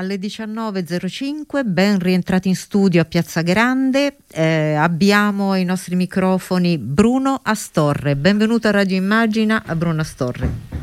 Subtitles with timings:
[0.00, 4.16] alle 19.05, ben rientrati in studio a Piazza Grande.
[4.32, 8.16] Eh, abbiamo ai nostri microfoni Bruno Astorre.
[8.16, 10.79] Benvenuto a Radio Immagina Bruno Astorre.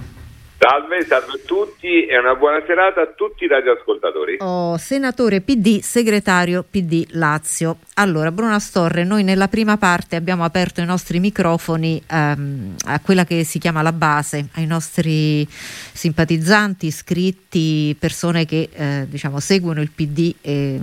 [0.59, 4.37] Salve, salve a tutti e una buona serata a tutti i radioascoltatori.
[4.39, 7.77] Oh, senatore PD, segretario PD Lazio.
[7.93, 13.23] Allora, Bruno Astorre, noi nella prima parte abbiamo aperto i nostri microfoni ehm, a quella
[13.23, 19.91] che si chiama la base, ai nostri simpatizzanti, iscritti, persone che eh, diciamo, seguono il
[19.91, 20.79] PD e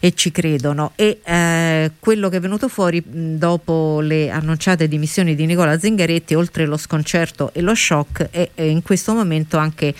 [0.00, 5.44] e ci credono e eh, quello che è venuto fuori dopo le annunciate dimissioni di
[5.44, 9.94] Nicola Zingaretti oltre lo sconcerto e lo shock è, è in questo momento anche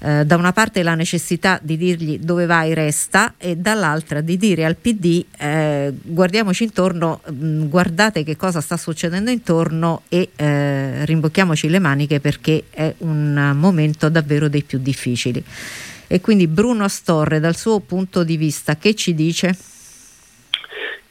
[0.00, 4.64] eh, da una parte la necessità di dirgli dove vai resta e dall'altra di dire
[4.64, 11.68] al PD eh, guardiamoci intorno, mh, guardate che cosa sta succedendo intorno e eh, rimbocchiamoci
[11.68, 15.44] le maniche perché è un momento davvero dei più difficili.
[16.10, 19.54] E quindi Bruno Astorre, dal suo punto di vista, che ci dice?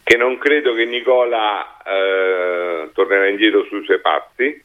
[0.02, 4.60] Che non credo che Nicola eh, tornerà indietro sui suoi passi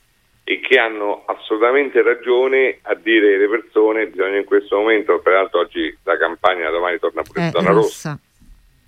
[0.45, 5.95] e che hanno assolutamente ragione a dire le persone bisogna in questo momento, peraltro oggi
[6.03, 8.11] la campagna domani torna pure in zona rossa.
[8.11, 8.19] rossa.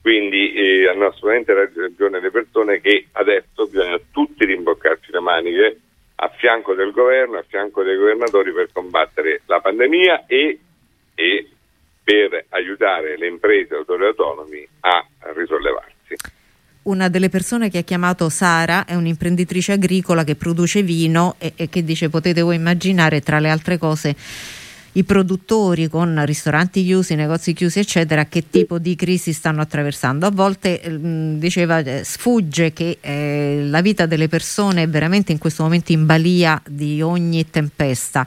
[0.01, 5.81] Quindi eh, hanno assolutamente ragione le persone che adesso bisogna tutti rimboccarci le maniche
[6.17, 10.59] a fianco del governo, a fianco dei governatori per combattere la pandemia e
[11.15, 11.49] e
[12.03, 15.93] per aiutare le imprese e autonomi a risollevarsi.
[16.83, 21.71] Una delle persone che ha chiamato Sara è un'imprenditrice agricola che produce vino e, e
[21.71, 24.15] che dice potete voi immaginare tra le altre cose
[24.97, 30.27] i produttori con ristoranti chiusi, negozi chiusi, eccetera, che tipo di crisi stanno attraversando.
[30.27, 35.33] A volte mh, mm, diceva eh, sfugge che eh, la vita delle persone è veramente
[35.33, 38.27] in questo momento in balia di ogni tempesta.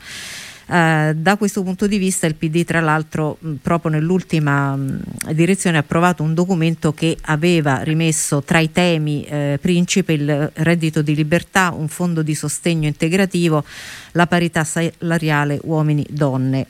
[0.69, 5.77] Eh, da questo punto di vista il PD tra l'altro mh, proprio nell'ultima mh, direzione
[5.77, 11.15] ha approvato un documento che aveva rimesso tra i temi eh, principe il reddito di
[11.15, 13.63] libertà, un fondo di sostegno integrativo,
[14.11, 16.65] la parità salariale uomini-donne.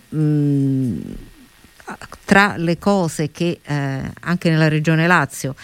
[2.26, 5.56] tra le cose che eh, anche nella regione Lazio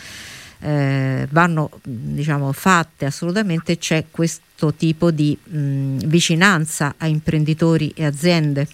[0.63, 8.68] eh, vanno diciamo, fatte assolutamente c'è questo tipo di mh, vicinanza a imprenditori e aziende?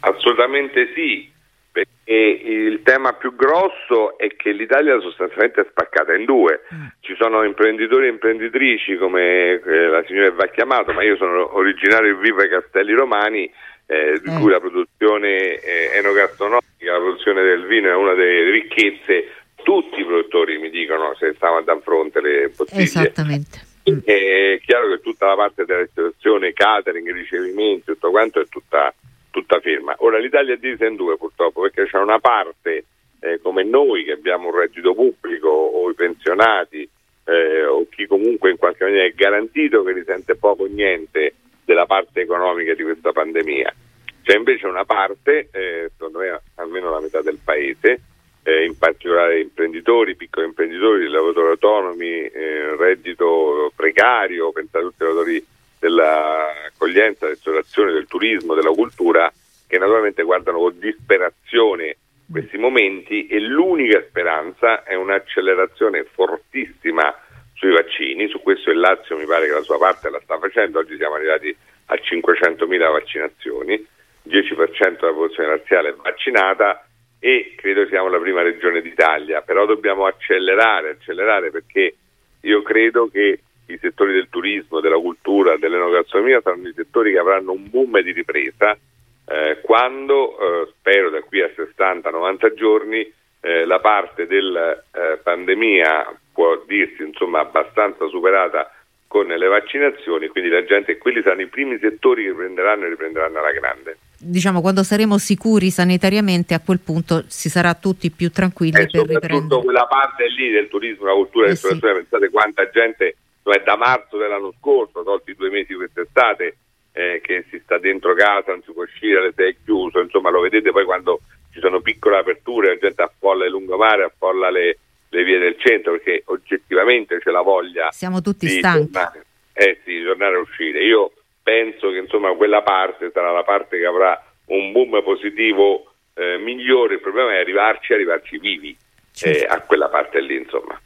[0.00, 1.30] Assolutamente sì,
[1.70, 6.62] perché il tema più grosso è che l'Italia sostanzialmente è spaccata in due.
[6.74, 6.86] Mm.
[7.00, 12.14] Ci sono imprenditori e imprenditrici come eh, la signora va chiamato, ma io sono originario
[12.14, 13.50] di Viva Castelli Romani,
[13.86, 14.38] eh, di eh.
[14.40, 20.04] cui la produzione eh, enogastronomica, la produzione del vino è una delle ricchezze tutti i
[20.04, 22.82] produttori mi dicono se stavano a fronte le bottiglie.
[22.82, 23.70] Esattamente.
[23.82, 28.94] È chiaro che tutta la parte della ristorazione, catering, ricevimenti, tutto quanto è tutta,
[29.30, 29.94] tutta ferma.
[29.98, 32.84] Ora l'Italia è divisa in due purtroppo perché c'è una parte
[33.20, 36.88] eh, come noi che abbiamo un reddito pubblico o i pensionati
[37.24, 41.34] eh, o chi comunque in qualche maniera è garantito che risente poco o niente
[41.64, 43.74] della parte economica di questa pandemia.
[44.22, 48.00] C'è invece una parte, eh, secondo me almeno la metà del paese,
[48.42, 55.06] eh, in particolare imprenditori, piccoli imprenditori, lavoratori autonomi, eh, reddito precario, pensate a tutti i
[55.06, 55.46] lavoratori
[55.78, 59.32] dell'accoglienza, ristorazione, del turismo, della cultura,
[59.66, 61.96] che naturalmente guardano con disperazione
[62.30, 67.14] questi momenti e l'unica speranza è un'accelerazione fortissima
[67.54, 70.78] sui vaccini, su questo il Lazio mi pare che la sua parte la sta facendo,
[70.78, 71.54] oggi siamo arrivati
[71.86, 73.86] a 500.000 vaccinazioni,
[74.28, 76.86] 10% della popolazione razziale è vaccinata,
[77.24, 81.94] e credo siamo la prima regione d'Italia, però dobbiamo accelerare, accelerare perché
[82.40, 87.52] io credo che i settori del turismo, della cultura, dell'enogastronomia saranno i settori che avranno
[87.52, 88.76] un boom di ripresa
[89.24, 96.18] eh, quando, eh, spero da qui a 60-90 giorni, eh, la parte della eh, pandemia
[96.32, 98.68] può dirsi insomma abbastanza superata
[99.12, 103.40] con le vaccinazioni, quindi la gente, quelli saranno i primi settori che prenderanno e riprenderanno
[103.40, 108.80] alla grande diciamo, quando saremo sicuri sanitariamente, a quel punto si sarà tutti più tranquilli
[108.80, 109.60] eh, per riprendere.
[109.60, 111.78] quella parte lì del turismo, la cultura, eh, sì.
[111.78, 116.56] pensate quanta gente cioè da marzo dell'anno scorso, tolti due mesi quest'estate,
[116.92, 120.40] eh, che si sta dentro casa, non si può uscire, le sei chiuso, insomma lo
[120.40, 121.20] vedete poi quando
[121.52, 124.78] ci sono piccole aperture, la gente affolla il lungomare, affolla le,
[125.12, 128.90] le vie del centro, perché oggettivamente c'è la voglia Siamo tutti di stanchi.
[128.90, 130.82] Tornare, eh di tornare a uscire.
[130.82, 131.12] Io
[131.42, 136.94] penso che insomma quella parte sarà la parte che avrà un boom positivo eh, migliore,
[136.94, 138.76] il problema è arrivarci, arrivarci vivi
[139.12, 139.44] certo.
[139.44, 140.80] eh, a quella parte lì insomma.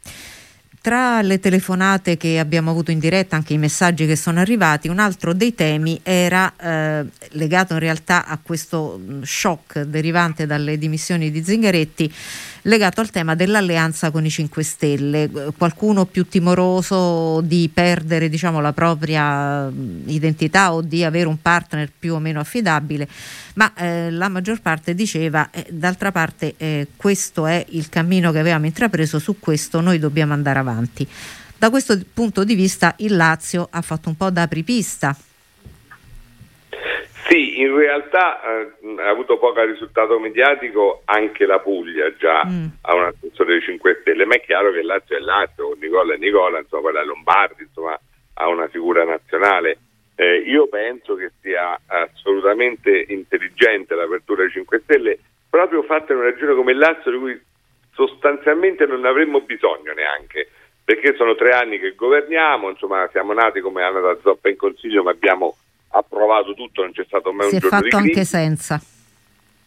[0.81, 4.99] tra le telefonate che abbiamo avuto in diretta, anche i messaggi che sono arrivati, un
[4.99, 11.29] altro dei temi era eh, legato in realtà a questo mm, shock derivante dalle dimissioni
[11.29, 12.13] di Zingaretti
[12.67, 15.29] legato al tema dell'alleanza con i 5 Stelle.
[15.57, 19.67] Qualcuno più timoroso di perdere diciamo, la propria
[20.05, 23.07] identità o di avere un partner più o meno affidabile,
[23.55, 28.39] ma eh, la maggior parte diceva eh, d'altra parte eh, questo è il cammino che
[28.39, 31.07] avevamo intrapreso, su questo noi dobbiamo andare avanti.
[31.57, 35.17] Da questo punto di vista il Lazio ha fatto un po' da apripista
[37.27, 42.65] sì, in realtà eh, ha avuto poco risultato mediatico anche la Puglia già mm.
[42.81, 46.17] ha un assessore dei 5 Stelle, ma è chiaro che Lazio è Lazio, Nicola e
[46.17, 47.99] Nicola, insomma poi la Lombardi, insomma
[48.35, 49.77] ha una figura nazionale.
[50.15, 55.19] Eh, io penso che sia assolutamente intelligente l'apertura dei 5 Stelle,
[55.49, 57.41] proprio fatta in una regione come Lazio di cui
[57.91, 60.49] sostanzialmente non avremmo bisogno neanche,
[60.83, 65.03] perché sono tre anni che governiamo, insomma siamo nati come Anna da Zoppa in Consiglio,
[65.03, 65.55] ma abbiamo
[65.89, 67.99] approvato tutto, non c'è stato mai si un giorno di crisi.
[67.99, 68.81] Si è fatto anche senza.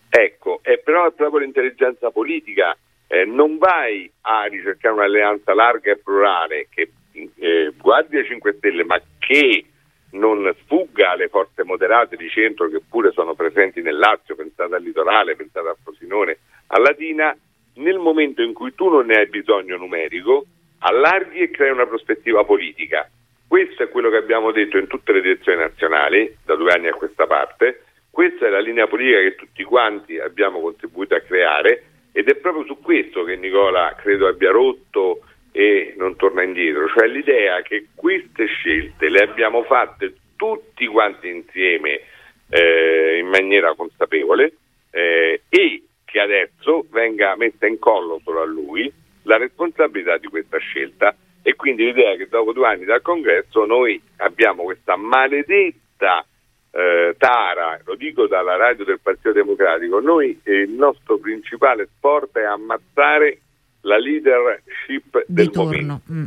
[0.09, 2.77] Ecco, è però è proprio l'intelligenza politica.
[3.07, 8.85] Eh, non vai a ricercare un'alleanza larga e plurale che eh, guardi ai 5 Stelle,
[8.85, 9.65] ma che
[10.13, 14.83] non sfugga alle forze moderate di centro che pure sono presenti nel Lazio, pensate al
[14.83, 16.39] litorale, pensate a Frosinone,
[16.69, 17.37] a Latina,
[17.75, 20.45] nel momento in cui tu non ne hai bisogno numerico,
[20.79, 23.09] allarghi e crei una prospettiva politica.
[23.51, 26.95] Questo è quello che abbiamo detto in tutte le direzioni nazionali, da due anni a
[26.95, 31.83] questa parte, questa è la linea politica che tutti quanti abbiamo contribuito a creare
[32.13, 37.09] ed è proprio su questo che Nicola credo abbia rotto e non torna indietro, cioè
[37.09, 42.03] l'idea che queste scelte le abbiamo fatte tutti quanti insieme
[42.51, 44.53] eh, in maniera consapevole
[44.93, 48.93] eh, e che adesso venga messa in collo solo a lui
[49.25, 53.65] la responsabilità di questa scelta e quindi l'idea è che dopo due anni dal congresso
[53.65, 56.25] noi abbiamo questa maledetta
[56.73, 62.37] eh, tara, lo dico dalla radio del Partito Democratico, noi eh, il nostro principale sport
[62.39, 63.41] è ammazzare
[63.83, 66.01] la leadership Di del momento.
[66.13, 66.25] Mm.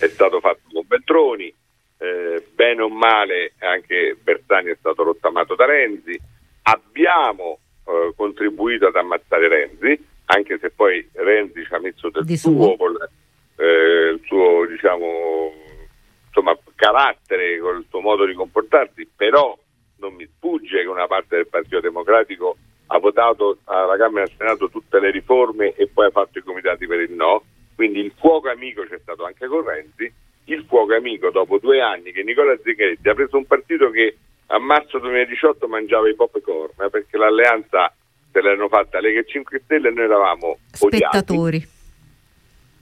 [0.00, 1.52] È stato fatto con Beltroni,
[1.98, 6.18] eh, bene o male anche Bersani è stato rottamato da Renzi,
[6.62, 12.36] abbiamo eh, contribuito ad ammazzare Renzi, anche se poi Renzi ci ha messo del Di
[12.36, 12.76] suo suo.
[12.76, 12.96] con
[13.58, 15.52] eh, il suo diciamo,
[16.26, 19.56] insomma, carattere, il suo modo di comportarsi, però
[19.96, 22.56] non mi sfugge che una parte del Partito Democratico
[22.86, 26.42] ha votato alla Camera e al Senato tutte le riforme e poi ha fatto i
[26.42, 27.42] comitati per il no,
[27.74, 30.10] quindi il fuoco amico c'è stato anche con Renzi,
[30.44, 34.16] il fuoco amico dopo due anni che Nicola Zingaretti ha preso un partito che
[34.46, 37.92] a marzo 2018 mangiava i popcorn perché l'alleanza
[38.32, 41.16] se l'hanno fatta Lega e 5 Stelle e noi eravamo odiati.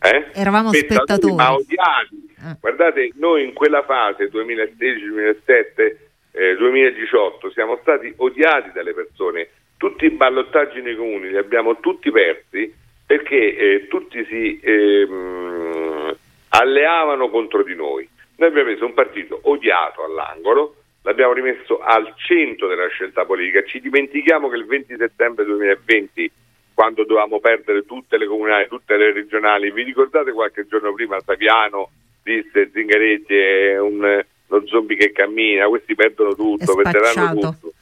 [0.00, 0.26] Eh?
[0.34, 1.34] Eravamo spettatori.
[1.34, 2.34] Ma odiati.
[2.38, 2.56] Eh.
[2.60, 5.96] Guardate, noi in quella fase 2016-2017,
[6.32, 9.48] eh, 2018 siamo stati odiati dalle persone.
[9.76, 12.72] Tutti i ballottaggi nei comuni li abbiamo tutti persi
[13.06, 16.16] perché eh, tutti si ehm,
[16.48, 18.08] alleavano contro di noi.
[18.36, 23.62] Noi abbiamo messo un partito odiato all'angolo, l'abbiamo rimesso al centro della scelta politica.
[23.64, 26.30] Ci dimentichiamo che il 20 settembre 2020
[26.76, 29.72] quando dovevamo perdere tutte le comunali, tutte le regionali.
[29.72, 31.88] Vi ricordate qualche giorno prima Saviano
[32.22, 37.72] disse Zingaretti è un, uno zombie che cammina, questi perdono tutto, perderanno tutto.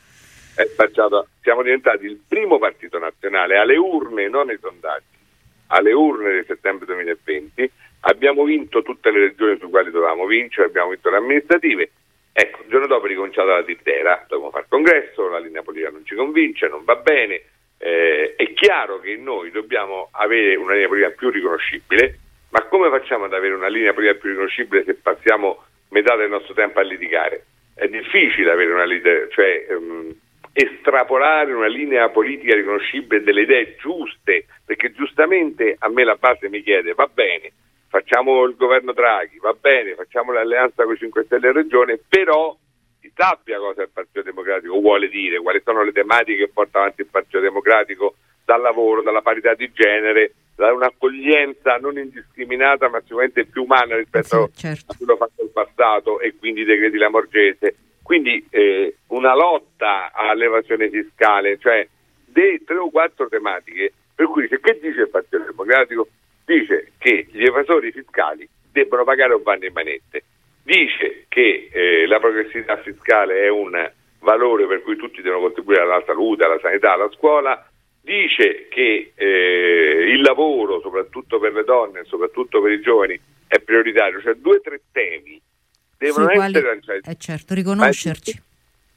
[0.54, 1.26] È spacciato.
[1.42, 5.18] Siamo diventati il primo partito nazionale alle urne, non ai sondaggi,
[5.68, 7.68] alle urne del settembre 2020.
[8.06, 11.90] Abbiamo vinto tutte le regioni su quali dovevamo vincere, abbiamo vinto le amministrative.
[12.32, 15.90] Ecco, il giorno dopo è ricominciata la tittera, dobbiamo fare il congresso, la linea politica
[15.90, 17.42] non ci convince, non va bene,
[18.64, 22.18] chiaro che noi dobbiamo avere una linea politica più riconoscibile,
[22.48, 26.54] ma come facciamo ad avere una linea politica più riconoscibile se passiamo metà del nostro
[26.54, 27.44] tempo a litigare?
[27.74, 30.14] È difficile avere una linea, cioè ehm,
[30.54, 36.62] estrapolare una linea politica riconoscibile delle idee giuste, perché giustamente a me la base mi
[36.62, 37.52] chiede, va bene,
[37.90, 42.56] facciamo il governo Draghi, va bene, facciamo l'alleanza con i 5 Stelle in regione, però
[42.98, 47.02] si sappia cosa il Partito Democratico vuole dire, quali sono le tematiche che porta avanti
[47.02, 48.14] il Partito Democratico
[48.44, 54.50] dal lavoro, dalla parità di genere, da un'accoglienza non indiscriminata ma sicuramente più umana rispetto
[54.52, 54.92] Sì, certo.
[54.92, 57.76] a quello fatto in passato e quindi i decreti Lamorgese.
[58.02, 61.86] Quindi eh, una lotta all'evasione fiscale, cioè
[62.26, 66.08] dei tre o quattro tematiche per cui dice, che dice il Partito Democratico?
[66.44, 70.24] Dice che gli evasori fiscali debbono pagare un vanno in manette
[70.64, 76.02] dice che eh, la progressività fiscale è un valore per cui tutti devono contribuire alla
[76.06, 77.68] salute, alla sanità, alla scuola,
[78.04, 83.54] dice che eh, il lavoro, soprattutto per le donne e soprattutto per i giovani, è
[83.54, 85.40] è prioritario, cioè due o tre temi
[85.96, 86.66] devono essere quali...
[86.66, 87.10] lanciati.
[87.10, 88.42] Eh certo, riconoscerci.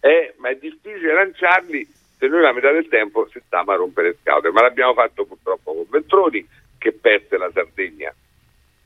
[0.01, 1.87] Ma è, ma è difficile lanciarli
[2.17, 5.25] se noi la metà del tempo si stiamo a rompere le scatole, ma l'abbiamo fatto
[5.25, 6.47] purtroppo con Veltroni
[6.79, 8.13] che perse la Sardegna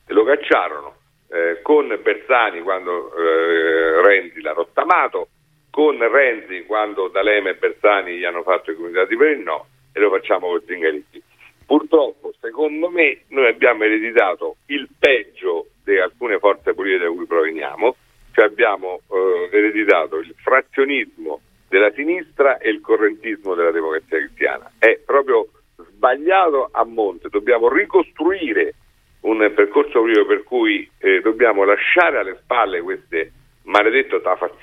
[0.06, 0.96] e lo cacciarono,
[1.28, 5.28] eh, con Bersani quando eh, Renzi l'ha rottamato,
[5.70, 10.00] con Renzi quando D'Alema e Bersani gli hanno fatto i comitati per il no e
[10.00, 11.22] lo facciamo con Zingaretti.
[11.66, 17.96] Purtroppo, secondo me, noi abbiamo ereditato il peggio di alcune forze politiche da cui proveniamo,
[18.32, 24.70] cioè abbiamo eh, ereditato il frazionismo della sinistra e il correntismo della democrazia cristiana.
[24.78, 28.74] È proprio sbagliato a monte, dobbiamo ricostruire
[29.20, 33.16] un percorso politico per cui eh, dobbiamo lasciare alle spalle questo
[33.62, 34.61] maledetto tafazzismo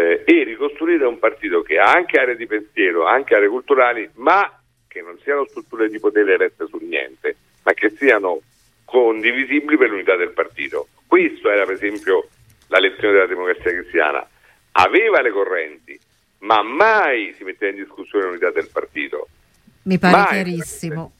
[0.00, 4.50] eh, e ricostruire un partito che ha anche aree di pensiero, anche aree culturali, ma
[4.88, 8.40] che non siano strutture di potere elette su niente, ma che siano
[8.84, 10.88] condivisibili per l'unità del partito.
[11.06, 12.28] Questo era per esempio
[12.68, 14.26] la lezione della democrazia cristiana
[14.72, 15.98] aveva le correnti,
[16.38, 19.28] ma mai si metteva in discussione l'unità del partito.
[19.82, 21.12] Mi pare mai chiarissimo.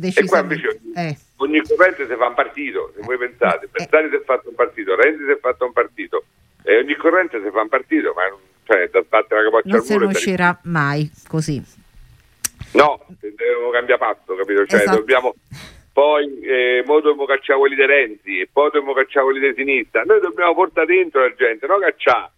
[0.00, 1.16] E qua invece eh.
[1.36, 4.10] ogni corrente si fa un partito, se voi pensate, Bersani eh.
[4.10, 6.24] si è fatto un partito, Renzi si è fatto un partito,
[6.72, 8.22] e ogni corrente si fa un partito, ma
[8.64, 10.04] cioè, da sbattere la capoccia non al muro.
[10.04, 11.62] Non si riuscirà mai così.
[12.72, 14.66] No, dobbiamo cambiare patto, capito?
[14.66, 14.96] Cioè, esatto.
[14.96, 15.34] dobbiamo
[15.92, 20.02] poi eh, mo dobbiamo cacciare quelli di Renzi e poi dobbiamo cacciare quelli di sinistra.
[20.04, 22.30] Noi dobbiamo portare dentro la gente, no cacciare.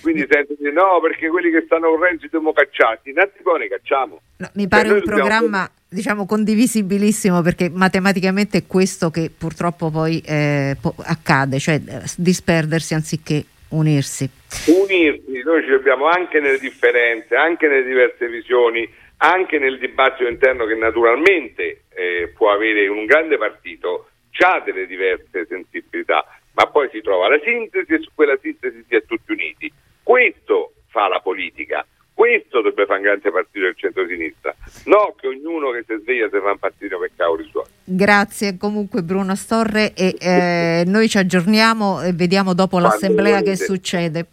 [0.00, 3.68] Quindi sento dire no, perché quelli che stanno con Renzi dobbiamo cacciarti, innanzi poi ne
[3.68, 4.20] cacciamo.
[4.38, 5.70] No, mi pare cioè, un programma dobbiamo...
[5.88, 13.44] diciamo condivisibilissimo perché matematicamente è questo che purtroppo poi eh, accade, cioè eh, disperdersi anziché
[13.70, 14.28] unirsi.
[14.66, 20.66] Unirsi, noi ci dobbiamo anche nelle differenze, anche nelle diverse visioni, anche nel dibattito interno
[20.66, 26.24] che naturalmente eh, può avere un grande partito, ha delle diverse sensibilità
[26.56, 29.70] ma poi si trova la sintesi e su quella sintesi si è tutti uniti.
[30.02, 31.86] Questo fa la politica.
[32.14, 34.54] Questo dovrebbe fare un grande partito del centro-sinistra,
[34.86, 37.75] no che ognuno che si sveglia si fa un partito per cavoli suoi.
[37.88, 43.50] Grazie comunque Bruno Storre e eh, noi ci aggiorniamo e vediamo dopo quando l'assemblea volete.
[43.50, 44.26] che succede.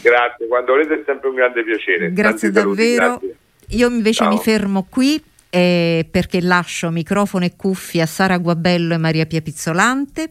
[0.00, 2.12] Grazie, quando volete è sempre un grande piacere.
[2.14, 3.02] Grazie Tanti davvero.
[3.04, 3.76] Saluti, grazie.
[3.76, 4.32] Io invece Ciao.
[4.32, 9.42] mi fermo qui eh, perché lascio microfono e cuffie a Sara Guabello e Maria Pia
[9.42, 10.30] Pizzolante.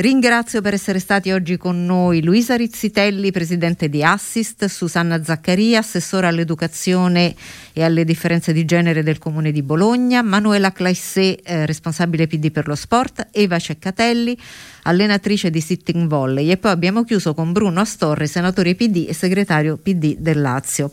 [0.00, 6.26] Ringrazio per essere stati oggi con noi Luisa Rizzitelli, presidente di Assist, Susanna Zaccaria, assessore
[6.26, 7.34] all'educazione
[7.74, 12.66] e alle differenze di genere del Comune di Bologna, Manuela Claissé, eh, responsabile PD per
[12.66, 14.38] lo sport, Eva Ceccatelli,
[14.84, 19.76] allenatrice di sitting volley e poi abbiamo chiuso con Bruno Astorre, senatore PD e segretario
[19.76, 20.92] PD del Lazio.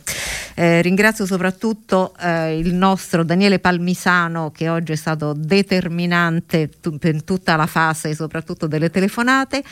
[0.53, 7.23] Eh, ringrazio soprattutto eh, il nostro Daniele Palmisano che oggi è stato determinante t- per
[7.23, 9.63] tutta la fase soprattutto delle telefonate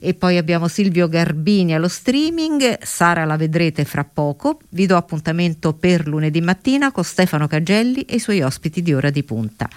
[0.00, 5.72] e poi abbiamo Silvio Garbini allo streaming, Sara la vedrete fra poco, vi do appuntamento
[5.72, 9.68] per lunedì mattina con Stefano Cagelli e i suoi ospiti di ora di punta.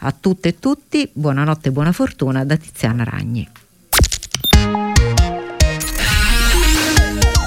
[0.00, 3.48] A tutte e tutti buonanotte e buona fortuna da Tiziana Ragni.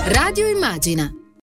[0.08, 1.12] Radio Immagina